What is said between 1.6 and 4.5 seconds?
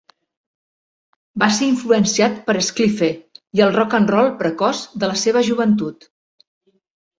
influenciat per l'esquifle i el rock and roll